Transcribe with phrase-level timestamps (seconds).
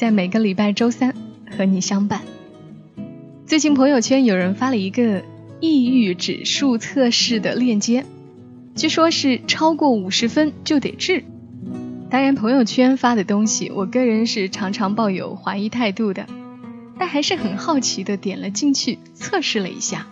[0.00, 1.14] 在每个礼拜周三
[1.58, 2.22] 和你相伴。
[3.44, 5.22] 最近朋友圈有人发了一个
[5.60, 8.06] 抑郁指数测试的链接，
[8.74, 11.22] 据说是超过五十分就得治。
[12.08, 16.24] 当然，朋友圈发的东西，我个人是常常抱有怀疑态度的，
[16.98, 20.06] 但还是很好奇的点了进去测试了一下。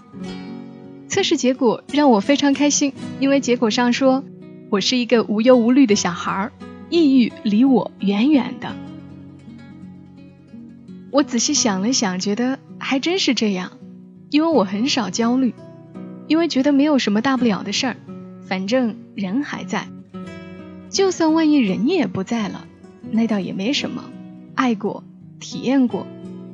[1.08, 4.22] 测试结果让我非常开心，因为结果上说
[4.68, 6.52] 我是一个无忧无虑的小孩儿，
[6.90, 8.76] 抑郁离我远远的。
[11.10, 13.72] 我仔细想了想，觉得还真是这样，
[14.30, 15.54] 因为我很少焦虑，
[16.26, 17.96] 因为觉得没有什么大不了的事儿，
[18.46, 19.88] 反正人还在。
[20.90, 22.66] 就算万一人也不在了，
[23.10, 24.04] 那倒也没什么。
[24.54, 25.02] 爱过，
[25.40, 26.06] 体验过，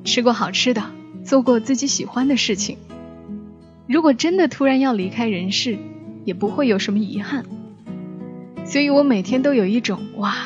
[0.05, 0.84] 吃过好吃的，
[1.25, 2.79] 做过自己喜欢的事情。
[3.86, 5.79] 如果真的突然要离开人世，
[6.25, 7.45] 也不会有什么遗憾。
[8.64, 10.36] 所以我每天都有一种哇，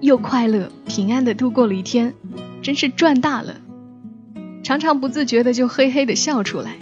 [0.00, 2.14] 又快乐平安的度过了一天，
[2.64, 3.60] 真是赚大了。
[4.64, 6.76] 常常不自觉的就嘿嘿的笑出来。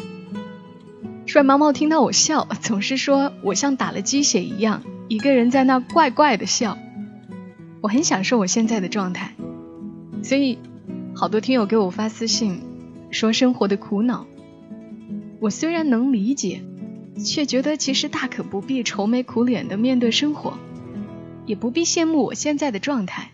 [1.26, 4.82] 帅毛毛听到我笑，总是说我像打了鸡血一样。
[5.08, 6.78] 一个人在那怪怪的笑，
[7.80, 9.34] 我很享受我现在的状态，
[10.22, 10.58] 所以
[11.14, 12.62] 好多听友给我发私信
[13.10, 14.26] 说生活的苦恼，
[15.40, 16.62] 我虽然能理解，
[17.24, 20.56] 却觉得其实大可不必愁眉苦脸的面对生活，
[21.44, 23.32] 也不必羡慕我现在的状态，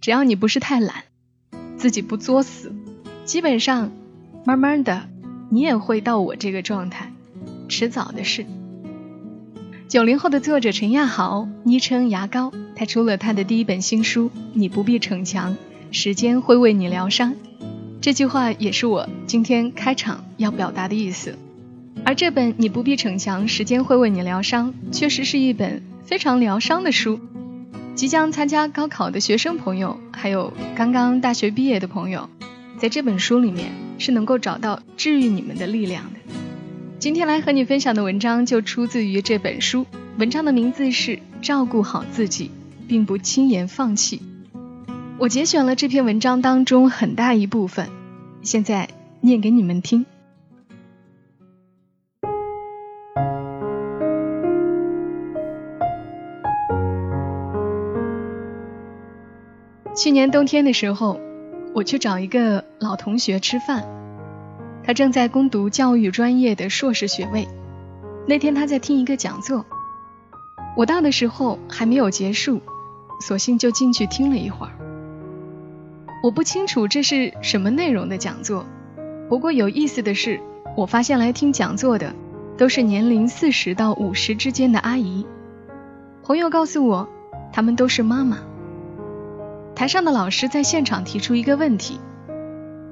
[0.00, 1.04] 只要你不是太懒，
[1.76, 2.72] 自己不作死，
[3.24, 3.92] 基本上
[4.44, 5.08] 慢慢的
[5.50, 7.12] 你也会到我这个状态，
[7.68, 8.46] 迟早的事。
[9.88, 15.56] 九零后的作者陈亚豪，昵称牙膏，他出了他的第一本新书《你不必逞强，
[15.92, 17.32] 时间会为你疗伤》。
[18.00, 21.38] 这句话也是我今天开场要表达的意思。
[22.04, 27.20] 而这本《你不必逞强，时间会为你疗伤》确实是一本非常疗伤的书。
[27.94, 32.28] 即将参加高考的学生朋友，还有刚刚大学毕业的朋友，
[32.76, 36.18] 在这本书里面是能够找到治愈你们的力量的。
[36.98, 39.86] 今天来和你分享的文章就出自于这本书，
[40.18, 42.50] 文章的名字是《照顾好自己，
[42.88, 44.20] 并不轻言放弃》。
[45.18, 47.88] 我节选了这篇文章当中很大一部分，
[48.42, 48.88] 现在
[49.20, 50.04] 念给你们听。
[59.96, 61.20] 去年冬天的时候，
[61.72, 63.84] 我去找一个老同学吃饭。
[64.82, 67.46] 他正在攻读教育专业的硕士学位。
[68.26, 69.64] 那天他在听一个讲座，
[70.76, 72.60] 我到的时候还没有结束，
[73.20, 74.72] 索性就进去听了一会儿。
[76.24, 78.66] 我不清楚这是什么内容的讲座，
[79.28, 80.40] 不过有意思的是，
[80.76, 82.12] 我发现来听讲座的
[82.58, 85.24] 都是年龄四十到五十之间的阿姨。
[86.24, 87.08] 朋友告诉我，
[87.52, 88.38] 她们都是妈妈。
[89.74, 91.98] 台上的老师在现场提出一个问题：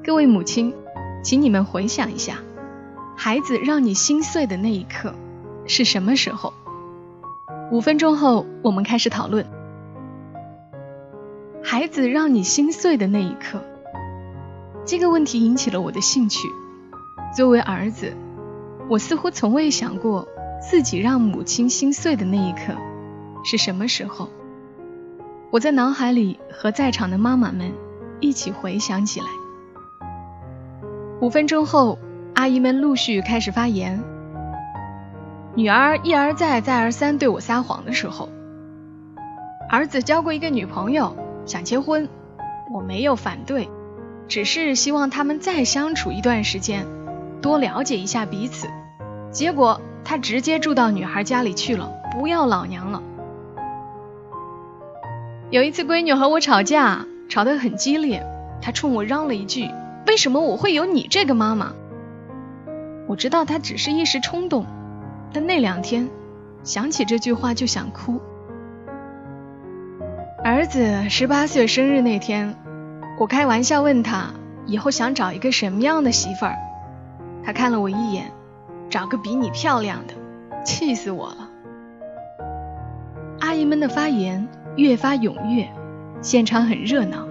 [0.04, 0.74] 各位母亲。
[1.22, 2.38] 请你们回想一下，
[3.16, 5.14] 孩子让你心碎的那一刻
[5.68, 6.52] 是什么时候？
[7.70, 9.46] 五分钟后，我们开始讨论。
[11.62, 13.62] 孩子让你心碎的那一刻，
[14.84, 16.48] 这个问题引起了我的兴趣。
[17.36, 18.16] 作为儿子，
[18.90, 20.26] 我似乎从未想过
[20.60, 22.74] 自己让母亲心碎的那一刻
[23.44, 24.28] 是什么时候。
[25.52, 27.74] 我在脑海里和在场的妈妈们
[28.20, 29.26] 一起回想起来。
[31.20, 31.98] 五分钟后，
[32.32, 34.02] 阿姨们陆续开始发言。
[35.54, 38.30] 女儿一而再、再而三对我撒谎的时候，
[39.68, 41.14] 儿子交过一个女朋友，
[41.44, 42.08] 想结婚，
[42.72, 43.68] 我没有反对，
[44.28, 46.86] 只是希望他们再相处一段时间，
[47.42, 48.68] 多了解一下彼此。
[49.30, 53.02] 结果他直接住到女孩家里去了，不要老娘了。
[55.52, 58.24] 有一次，闺女和我吵架，吵得很激烈，
[58.62, 59.68] 她冲我嚷了一句。
[60.06, 61.74] 为什么我会有你这个妈妈？
[63.06, 64.64] 我知道她只是一时冲动，
[65.30, 66.08] 但那两天
[66.64, 68.18] 想起这句话就想哭。
[70.42, 72.56] 儿子十八岁生日那天，
[73.20, 74.30] 我开玩笑问他
[74.64, 76.56] 以后想找一个什么样的媳妇儿，
[77.44, 78.32] 他看了我一眼，
[78.88, 80.14] 找个比你漂亮的，
[80.64, 81.50] 气死我了。
[83.40, 85.68] 阿姨们的发言越发踊跃，
[86.22, 87.26] 现场很热闹。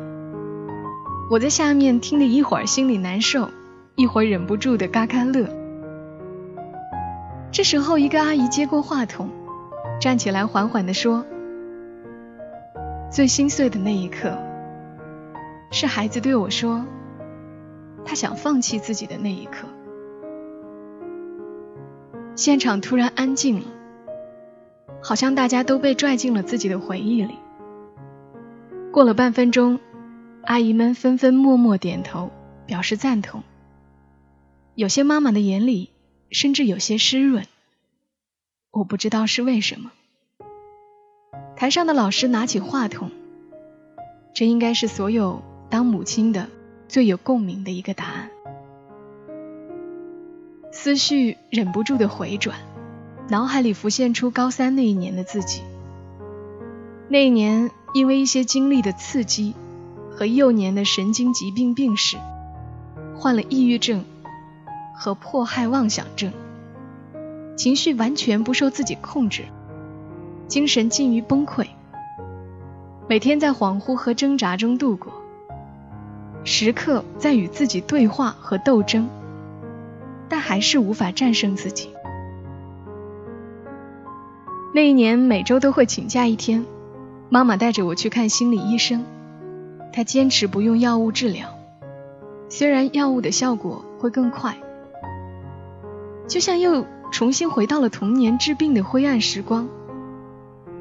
[1.30, 3.50] 我在下面听得一会儿心里难受，
[3.96, 5.48] 一会儿忍不住的嘎嘎乐。
[7.52, 9.30] 这时候，一个阿姨接过话筒，
[10.00, 11.26] 站起来缓缓地说
[13.12, 14.38] ：“最心碎的那一刻，
[15.72, 16.86] 是孩子对我说，
[18.06, 19.68] 他想放弃自己的那一刻。”
[22.36, 23.66] 现场突然安静了，
[25.04, 27.36] 好像大家都被拽进了自己的回忆里。
[28.92, 29.80] 过了半分钟，
[30.44, 32.32] 阿姨们纷纷默默点头，
[32.66, 33.44] 表示赞同。
[34.76, 35.90] 有些妈妈的眼里
[36.30, 37.46] 甚至有些湿润，
[38.72, 39.92] 我不知道是为什么。
[41.56, 43.12] 台上的老师拿起话筒，
[44.34, 46.48] 这应该是所有当母亲的
[46.88, 48.30] 最有共鸣的一个答案。
[50.72, 52.58] 思绪忍不住的回转，
[53.32, 55.62] 脑海里浮现出高三那一年的自己。
[57.08, 59.56] 那一年，因为一些经历的刺激
[60.12, 62.18] 和幼年的神经疾病病史，
[63.16, 64.04] 患了抑郁症
[64.94, 66.34] 和迫害妄想症，
[67.56, 69.46] 情绪完全不受自己控制，
[70.50, 71.68] 精神近于崩溃，
[73.08, 75.14] 每天在恍惚和挣扎中度过，
[76.44, 79.08] 时刻在与自己对话和斗争。
[80.28, 81.92] 但还是无法战胜自己。
[84.74, 86.66] 那一年每周都会请假一天，
[87.30, 89.04] 妈妈带着我去看心理医生。
[89.92, 91.50] 她坚持不用药物治疗，
[92.48, 94.56] 虽然药物的效果会更快，
[96.28, 99.68] 就像又重新回到了童年治病的灰暗时光。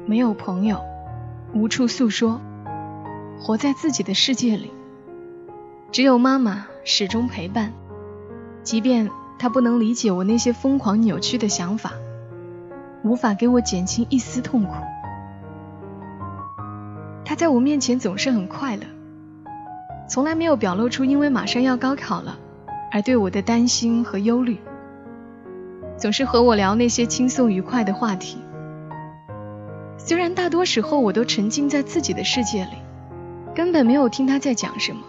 [0.05, 0.79] 没有朋友，
[1.53, 2.39] 无处诉说，
[3.41, 4.71] 活在自己的世界里，
[5.91, 7.73] 只有妈妈始终陪伴，
[8.63, 9.09] 即便。
[9.37, 11.93] 她不能理解我那些疯狂扭曲的想法，
[13.03, 14.73] 无法给我减轻一丝痛苦。
[17.25, 18.83] 他在我面前总是很快乐，
[20.07, 22.37] 从来没有表露出因为马上要高考了
[22.91, 24.59] 而对我的担心和忧虑，
[25.97, 28.37] 总是和我聊那些轻松愉快的话题。
[29.97, 32.77] 虽然大多时候我都沉浸在自己的世界里，
[33.55, 35.01] 根本没有听他在讲什么。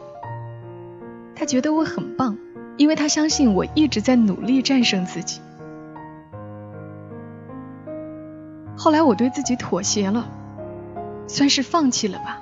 [1.34, 2.36] 他觉得我很棒。
[2.78, 5.42] 因为他相信我一直在努力战胜自己。
[8.76, 10.26] 后来我对自己妥协了，
[11.26, 12.40] 算是放弃了吧。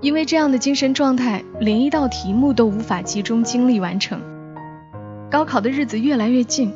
[0.00, 4.20] 因为这样的精神状态，连一道题目都无法集中精力完成。
[5.30, 6.72] 高考的日子越来越近，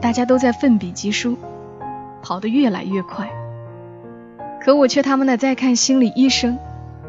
[0.00, 1.36] 大家都在奋笔疾书，
[2.22, 3.28] 跑得越来越快，
[4.62, 6.56] 可我却他妈的在看心理医生，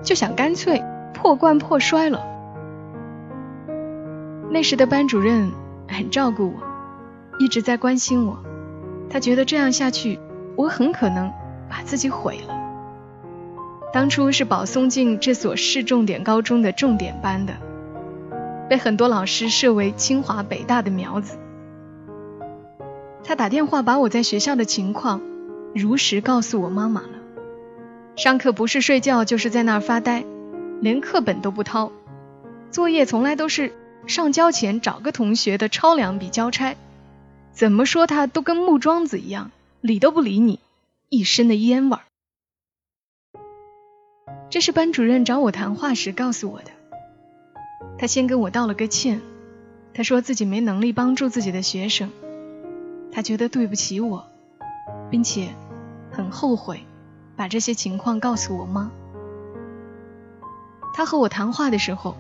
[0.01, 0.83] 就想干脆
[1.13, 2.21] 破罐破摔了。
[4.49, 5.51] 那时的班主任
[5.87, 6.53] 很照顾我，
[7.39, 8.37] 一直在关心我。
[9.11, 10.19] 他觉得这样下去，
[10.55, 11.31] 我很可能
[11.69, 12.57] 把自己毁了。
[13.93, 17.53] 当初是保送进这所市重点高中的重点班的，
[18.69, 21.37] 被很多老师设为清华北大的苗子。
[23.23, 25.21] 他打电话把我在学校的情况
[25.75, 27.09] 如实告诉我妈妈了。
[28.15, 30.23] 上课不是睡觉就是在那儿发呆，
[30.79, 31.91] 连课本都不掏，
[32.69, 33.73] 作业从来都是。
[34.07, 36.75] 上交前找个同学的抄两笔交差，
[37.53, 39.51] 怎么说他都跟木桩子一样，
[39.81, 40.59] 理都不理你，
[41.09, 42.01] 一身的烟味儿。
[44.49, 46.71] 这是班主任找我谈话时告诉我的。
[47.97, 49.21] 他先跟我道了个歉，
[49.93, 52.09] 他说自己没能力帮助自己的学生，
[53.11, 54.25] 他觉得对不起我，
[55.09, 55.53] 并且
[56.11, 56.83] 很后悔
[57.35, 58.91] 把这些情况告诉我妈。
[60.93, 62.15] 他和我谈话的时候。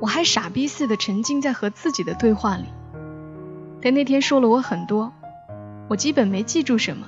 [0.00, 2.64] 我还傻逼似的沉浸在和自己的对话里，
[3.82, 5.12] 他那天说了我很多，
[5.88, 7.06] 我基本没记住什么。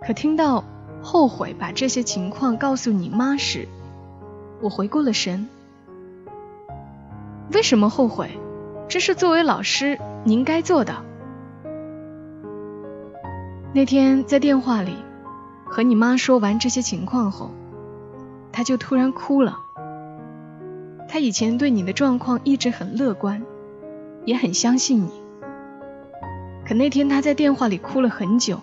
[0.00, 0.64] 可听到
[1.02, 3.68] 后悔把这些情况告诉你妈时，
[4.60, 5.48] 我回过了神。
[7.52, 8.30] 为什么后悔？
[8.88, 10.94] 这是作为老师您该做的。
[13.72, 14.96] 那天在电话里
[15.64, 17.50] 和你妈说完这些情况后，
[18.52, 19.58] 她就突然哭了。
[21.08, 23.42] 她以前对你的状况一直很乐观，
[24.26, 25.10] 也很相信你。
[26.66, 28.60] 可那天他在电话里哭了很久，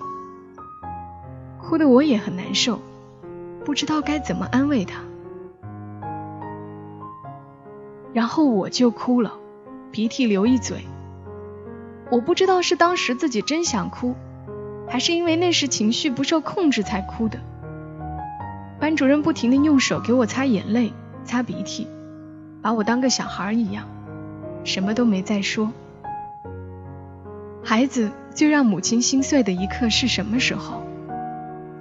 [1.60, 2.80] 哭得我也很难受，
[3.66, 5.02] 不知道该怎么安慰他。
[8.14, 9.34] 然后我就哭了，
[9.90, 10.86] 鼻涕流一嘴。
[12.12, 14.14] 我不知道是当时自己真想哭，
[14.88, 17.40] 还是因为那时情绪不受控制才哭的。
[18.80, 20.94] 班主任不停的用手给我擦眼泪、
[21.24, 21.88] 擦鼻涕。
[22.62, 23.88] 把我当个小孩一样，
[24.64, 25.72] 什么都没再说。
[27.64, 30.82] 孩子最让母亲心碎的一刻是什么时候？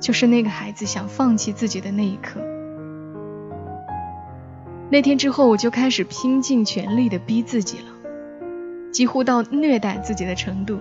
[0.00, 2.40] 就是那个孩子想放弃自己的那一刻。
[4.90, 7.84] 那天之后，我就开始拼尽全力的逼自己了，
[8.92, 10.80] 几乎到虐待自己的程度。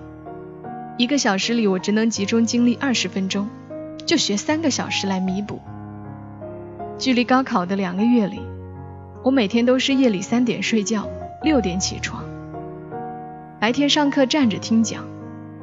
[0.97, 3.47] 一个小时里，我只能集中精力二十分钟，
[4.05, 5.59] 就学三个小时来弥补。
[6.97, 8.41] 距离高考的两个月里，
[9.23, 11.07] 我每天都是夜里三点睡觉，
[11.43, 12.23] 六点起床，
[13.59, 15.03] 白天上课站着听讲，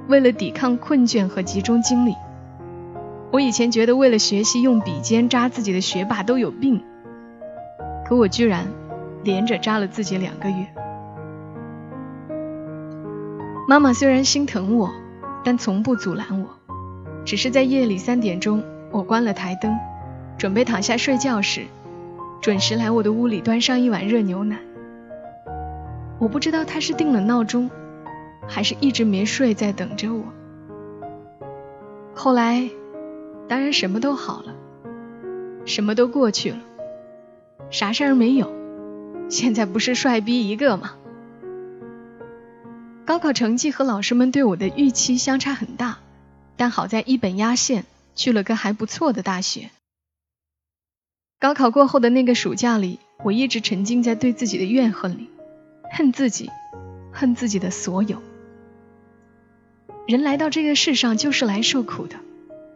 [0.09, 2.17] 为了抵抗困倦和集中精力。
[3.31, 6.83] 我以前觉得为了学习用笔尖扎自己的学霸都有病。
[8.05, 8.67] 可我居然
[9.23, 10.67] 连着扎了自己两个月。
[13.69, 14.91] 妈妈虽然心疼我，
[15.45, 16.49] 但从不阻拦我，
[17.25, 19.79] 只是在夜里三点钟，我关了台灯，
[20.37, 21.67] 准备躺下睡觉时，
[22.41, 24.59] 准时来我的屋里端上一碗热牛奶。
[26.19, 27.71] 我不知道他是定了闹钟，
[28.49, 30.25] 还是一直没睡在等着我。
[32.15, 32.69] 后来，
[33.49, 34.55] 当然什么都好了，
[35.65, 36.59] 什么都过去了。
[37.71, 38.51] 啥事儿没有，
[39.29, 40.97] 现在不是帅逼一个吗？
[43.05, 45.99] 高考成绩和老师们对我的预期相差很大，
[46.57, 47.85] 但好在一本压线，
[48.15, 49.71] 去了个还不错的大学。
[51.39, 55.31] 高考过后的那个暑假里，我一直沉浸在对自己的怨恨里，
[55.91, 56.51] 恨自己，
[57.13, 58.23] 恨自己的所有。
[60.07, 62.17] 人来到这个世上就是来受苦的，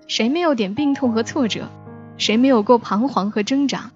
[0.06, 1.68] 谁没有点病痛和挫折？
[2.18, 3.90] 谁没有过彷徨和挣扎？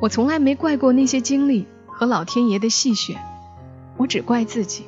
[0.00, 3.16] 我从来没怪过那些经历和老天爷的戏谑，
[3.96, 4.84] 我只怪自己，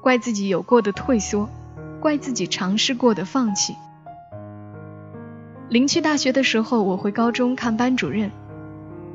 [0.00, 1.48] 怪自己有过的退缩，
[2.00, 3.74] 怪自己尝试过的放弃。
[5.68, 8.30] 临去大学的时候，我回高中看班主任，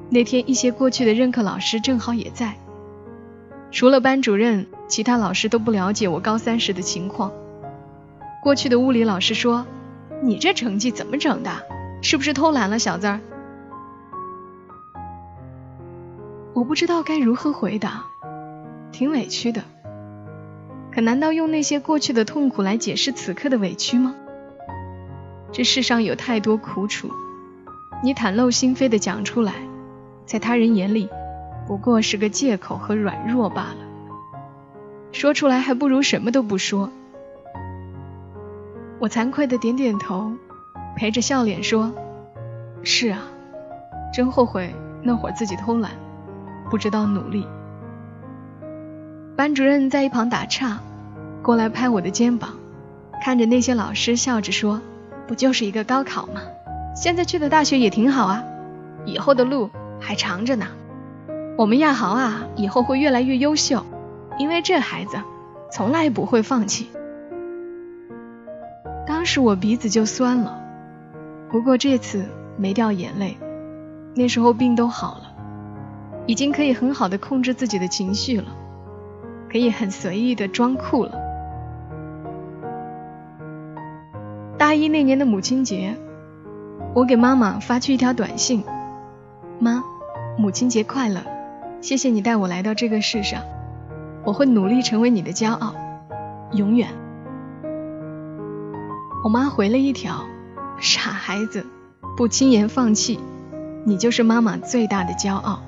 [0.09, 2.55] 那天一些过去的任课老师正好也在，
[3.71, 7.31] 除了班主任，其他老师都不了解我高三时的情况。
[8.41, 9.67] 过去的物理老师说
[10.23, 11.51] ：“你这成绩怎么整的？
[12.01, 13.19] 是不是偷懒了，小子？”
[16.53, 18.05] 我不知道该如何回答，
[18.91, 19.61] 挺委屈的。
[20.91, 24.15] 可难道用那些过去的痛苦来解释此刻的委屈吗？
[25.51, 27.11] 这世上有太多苦楚，
[28.03, 29.53] 你袒露心扉的讲出来，
[30.25, 31.09] 在他人眼里
[31.67, 33.77] 不过是个借口和软弱罢了。
[35.11, 36.89] 说出来还不如什么都不说。
[38.99, 40.31] 我惭愧的点点头，
[40.95, 41.91] 陪着笑脸说
[42.83, 43.21] ：“是啊，
[44.13, 45.91] 真后悔那会儿自己偷懒。”
[46.71, 47.45] 不知道努力。
[49.35, 50.79] 班主任在一旁打岔，
[51.41, 52.49] 过来拍我的肩膀，
[53.23, 54.81] 看着那些老师笑着说
[55.27, 56.41] ：“不就是一个高考吗？
[56.95, 58.43] 现在去的大学也挺好啊，
[59.05, 59.69] 以后的路
[59.99, 60.65] 还长着呢。
[61.57, 63.83] 我们亚豪啊，以后会越来越优秀，
[64.37, 65.19] 因为这孩子
[65.71, 66.91] 从来不会放弃。”
[69.07, 70.61] 当时我鼻子就酸了，
[71.49, 72.25] 不过这次
[72.57, 73.37] 没掉眼泪，
[74.15, 75.33] 那时候病都好了。
[76.27, 78.49] 已经可以很好的控制自己的情绪了，
[79.49, 81.17] 可以很随意的装酷了。
[84.59, 85.95] 大一那年的母亲节，
[86.93, 88.63] 我给妈妈发去一条短信
[89.57, 89.83] ：“妈，
[90.37, 91.21] 母亲节快乐，
[91.81, 93.41] 谢谢你带我来到这个世上，
[94.23, 95.73] 我会努力成为你的骄傲，
[96.53, 96.89] 永远。”
[99.23, 100.25] 我妈回了一条
[100.79, 101.65] ：“傻孩子，
[102.15, 103.19] 不轻言放弃，
[103.83, 105.59] 你就是妈妈最大的骄傲。”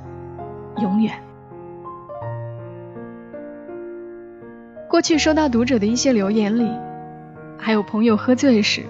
[0.82, 1.14] 永远。
[4.90, 6.72] 过去收到读者的一些留言里，
[7.58, 8.84] 还有朋友喝醉时、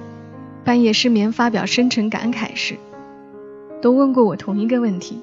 [0.63, 2.75] 半夜失眠发表深沉感慨时，
[3.81, 5.21] 都问过我同一个问题：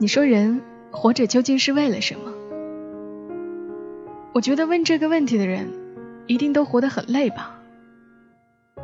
[0.00, 0.60] 你说人
[0.92, 2.32] 活着究竟是为了什么？
[4.32, 5.72] 我觉得问这个问题的人，
[6.28, 7.58] 一定都活得很累吧。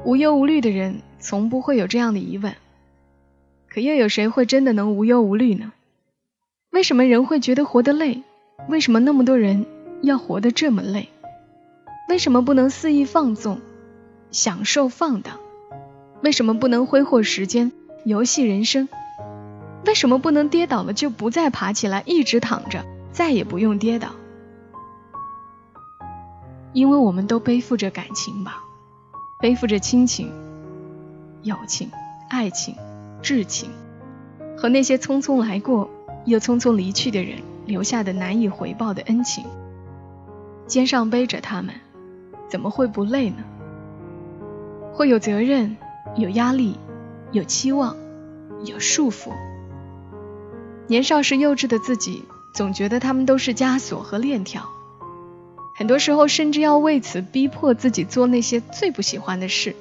[0.05, 2.53] 无忧无虑的人从不会有这样的疑问，
[3.69, 5.73] 可又有谁会真的能无忧无虑呢？
[6.71, 8.25] 为什么人会觉得活得累？
[8.69, 9.67] 为什么那么多人
[10.03, 11.11] 要活得这么累？
[12.09, 13.61] 为什么不能肆意放纵、
[14.33, 15.39] 享受放荡？
[16.23, 17.71] 为什么不能挥霍时间、
[18.05, 18.89] 游戏人生？
[19.87, 24.09] 为什么不能跌倒了就不再爬起来，一直躺着，再也不用跌倒？
[26.73, 28.65] 因为我们都背负着感情吧，
[29.39, 30.33] 背负着亲情、
[31.43, 31.91] 友情、
[32.29, 32.75] 爱情、
[33.23, 33.71] 挚情，
[34.57, 35.89] 和那些匆匆来过。
[36.27, 39.45] 又匆匆离去的人留下的难以回报的恩情，
[40.67, 41.75] 肩上背着他们，
[42.49, 43.45] 怎么会不累呢？
[44.95, 45.77] 会有责任，
[46.17, 46.79] 有压力，
[47.31, 47.95] 有期望，
[48.65, 49.33] 有束缚。
[50.87, 54.69] 年少时幼稚的自己，总觉得他们都是枷锁和链条，
[55.77, 59.75] 很多时候甚至要为此逼迫自己做那些最不喜欢的事。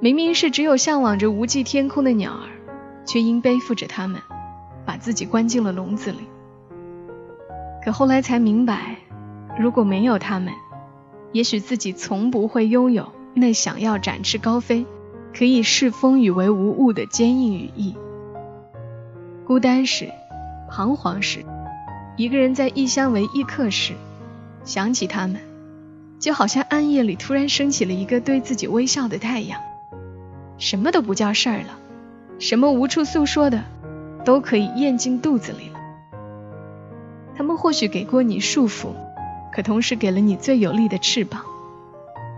[0.00, 2.48] 明明是只有向往着无际天空的鸟儿，
[3.06, 4.20] 却因背负着他们。
[4.84, 6.18] 把自己关进了笼子里。
[7.84, 8.96] 可后来才明白，
[9.56, 10.52] 如果没有他们，
[11.30, 14.84] 也许自己从不会拥有那想要展翅高飞、
[15.32, 17.94] 可以视风雨为无物的坚硬羽翼。
[19.52, 20.10] 孤单时，
[20.70, 21.44] 彷徨时，
[22.16, 23.92] 一个人在异乡为异客时，
[24.64, 25.42] 想起他们，
[26.18, 29.60] 就好像暗夜里突然升起了一个对自己微笑的太阳，
[30.56, 31.78] 什么都不叫事儿了，
[32.38, 33.62] 什么无处诉说的，
[34.24, 35.78] 都可以咽进肚子里了。
[37.36, 38.86] 他们或许给过你束缚，
[39.52, 41.42] 可同时给了你最有力的翅膀。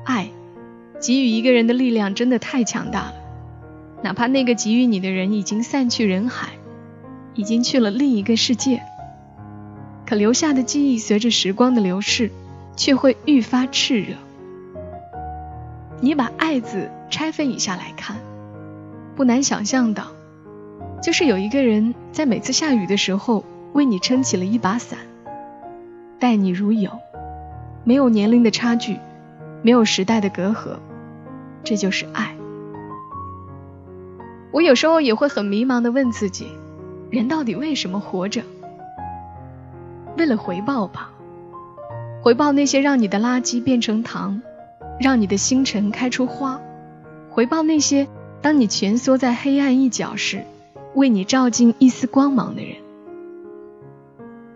[0.05, 0.31] 爱，
[1.01, 3.15] 给予一个人的力量真的太强大了，
[4.03, 6.49] 哪怕那个给予你的人已经散去人海，
[7.35, 8.83] 已经去了另一个世界，
[10.07, 12.31] 可留下的记忆随着时光的流逝，
[12.77, 14.17] 却会愈发炽热。
[16.01, 18.17] 你把“爱”字拆分一下来看，
[19.17, 20.09] 不难想象到，
[21.03, 23.45] 就是有一个人在每次下雨的时候。
[23.75, 25.01] 为你撑起了一把伞，
[26.21, 26.93] 待你如友，
[27.83, 29.01] 没有年龄的差距，
[29.63, 30.79] 没有时代的隔阂，
[31.65, 32.37] 这就是爱。
[34.53, 36.47] 我有时候也会很迷茫的问自己，
[37.15, 38.43] 人到底为什么活着？
[40.19, 41.13] 为了回报吧，
[42.21, 44.43] 回报那些让你的垃圾变成糖，
[44.99, 46.61] 让你的星辰开出花，
[47.31, 48.09] 回报那些
[48.43, 50.45] 当你蜷缩在黑暗一角时，
[50.97, 52.79] 为你照进一丝光芒的人。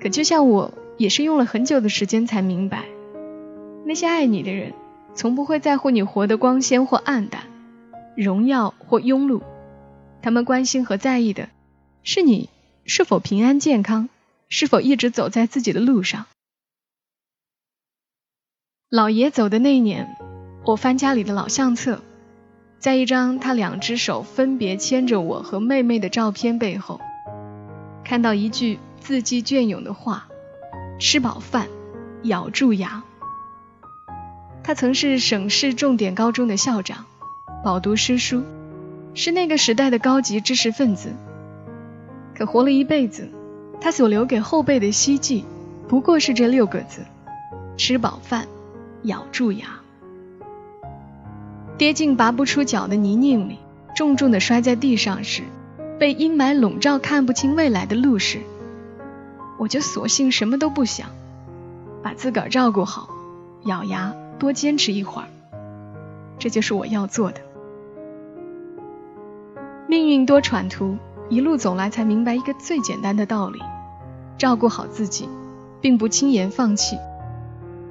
[0.00, 2.86] 可就像我也是用了很久的时间才明白，
[3.84, 4.72] 那些爱你的人，
[5.14, 7.42] 从不会在乎你活得光鲜或暗淡，
[8.16, 9.42] 荣耀或庸碌，
[10.22, 11.48] 他们关心和在意的，
[12.10, 12.48] 是你
[12.86, 14.08] 是否平安健康，
[14.48, 16.24] 是否一直走在自己的路上。
[18.88, 20.16] 老爷走的那一年，
[20.64, 22.00] 我翻家里的老相册，
[22.78, 26.98] 在一张他两只手分别牵着我和妹妹的照片背后，
[28.06, 28.78] 看到一句。
[29.00, 30.28] 字迹隽永的话，
[30.98, 31.68] 吃饱饭，
[32.22, 33.04] 咬住牙。
[34.64, 37.04] 他曾是省市重点高中的校长，
[37.62, 38.44] 饱读诗书，
[39.12, 41.14] 是那个时代的高级知识分子。
[42.38, 43.28] 可活了一辈子，
[43.80, 45.44] 他所留给后辈的希冀，
[45.88, 47.00] 不过是这六个字：
[47.76, 48.46] 吃饱饭，
[49.02, 49.66] 咬住牙。
[51.76, 53.58] 跌进拔不出脚的泥泞里，
[53.96, 55.42] 重重的摔在地上时，
[55.98, 58.38] 被阴霾笼罩，看不清未来的路时。
[59.58, 61.08] 我就索性什么都不想，
[62.04, 63.08] 把自个儿照顾好，
[63.64, 65.28] 咬牙多坚持一会儿，
[66.38, 67.40] 这就是我要做的。
[69.88, 70.96] 命运多舛途，
[71.30, 73.60] 一路走来才明白一个最简单的道理：
[74.38, 75.28] 照顾好自己，
[75.80, 76.98] 并不轻言放弃，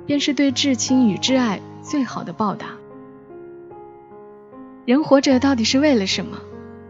[0.06, 2.67] 便是对至亲与挚爱最好的报答。
[4.86, 6.38] 人活着到底是为了什么？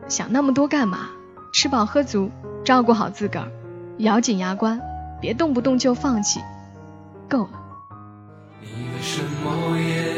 [0.08, 1.10] 想那么多干嘛？
[1.54, 2.30] 吃饱喝足，
[2.64, 3.52] 照顾好自个儿。
[3.98, 4.80] 咬紧牙关，
[5.20, 6.40] 别动不动就放弃，
[7.28, 7.50] 够了。
[8.62, 10.17] 你为什么也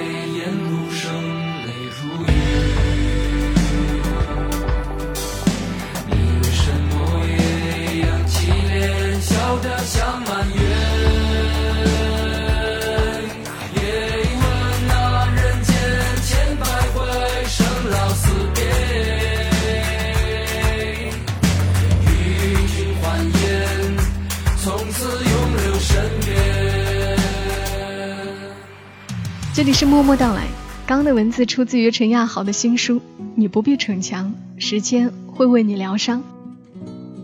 [29.59, 30.47] 这里是默默到来，
[30.87, 32.95] 刚的文字出自于陈亚豪的新书
[33.35, 36.23] 《你不必逞强，时间会为你疗伤》。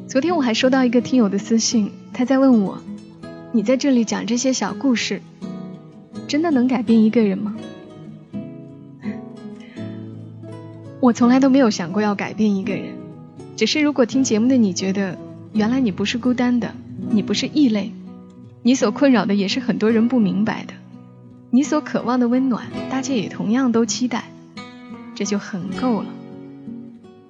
[0.10, 2.80] 昨天我还收到一个听友的私信，他在问我：
[3.54, 5.22] 你在这里讲这些小故事，
[6.28, 7.56] 真的能改变一个人吗？
[11.00, 12.96] 我从来都没有想过要改变一个人，
[13.56, 15.18] 只是如果听节目的你觉得，
[15.54, 16.76] 原来你不是孤单的，
[17.10, 17.94] 你不是异类，
[18.62, 20.74] 你所困扰的也是很多人不明白的。
[21.52, 24.26] 你所渴望的温暖，大家也同样都期待，
[25.16, 26.08] 这就很够了。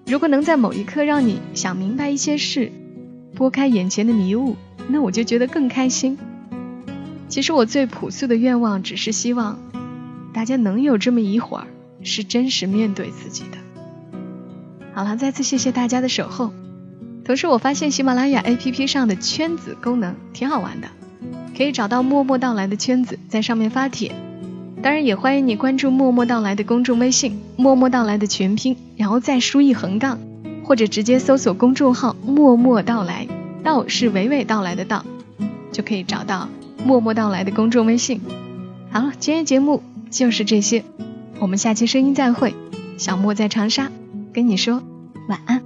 [0.08, 2.72] 如果能在某一刻让你想明白一些事，
[3.36, 4.56] 拨开眼前的迷雾，
[4.88, 6.18] 那我就觉得更开心。
[7.28, 9.60] 其实我最朴素的愿望，只是希望
[10.34, 11.68] 大家能有这么一会儿，
[12.04, 13.58] 是真实面对自己的。
[14.94, 16.54] 好了，再次谢谢大家的守候。
[17.26, 20.88] 同时，我发现喜马拉雅 APP 上的圈子功能挺好玩的。
[21.56, 24.12] 可以找到默默到来的圈子，在上面发帖。
[24.82, 30.20] 当然，也欢迎你关注默默到来的公众微信“默默到来”的全拼，然后再输一横杠，
[30.64, 33.28] 或者直接搜索公众号“默默到来”，
[33.64, 35.04] 到是娓娓道来的到，
[35.72, 36.50] 就可以找到
[36.84, 38.22] 默默到来的公众微信。
[38.92, 40.84] 好了，今天节目就是这些，
[41.40, 42.54] 我们下期声音再会。
[42.98, 43.92] 小莫在长沙，
[44.34, 44.84] 跟你说
[45.28, 45.65] 晚安。